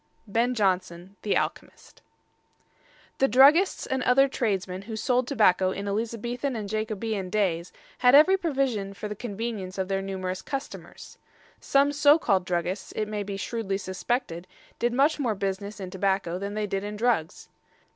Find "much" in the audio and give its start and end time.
14.91-15.19